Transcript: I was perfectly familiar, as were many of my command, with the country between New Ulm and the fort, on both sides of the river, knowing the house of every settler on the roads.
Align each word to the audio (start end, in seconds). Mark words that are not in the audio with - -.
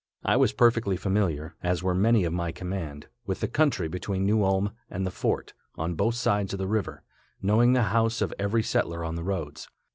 I 0.25 0.35
was 0.35 0.51
perfectly 0.51 0.97
familiar, 0.97 1.53
as 1.61 1.83
were 1.83 1.93
many 1.93 2.23
of 2.23 2.33
my 2.33 2.51
command, 2.51 3.05
with 3.27 3.39
the 3.39 3.47
country 3.47 3.87
between 3.87 4.25
New 4.25 4.43
Ulm 4.43 4.71
and 4.89 5.05
the 5.05 5.11
fort, 5.11 5.53
on 5.75 5.93
both 5.93 6.15
sides 6.15 6.53
of 6.53 6.57
the 6.57 6.65
river, 6.65 7.03
knowing 7.39 7.73
the 7.73 7.83
house 7.93 8.19
of 8.19 8.33
every 8.39 8.63
settler 8.63 9.05
on 9.05 9.13
the 9.13 9.23
roads. 9.23 9.69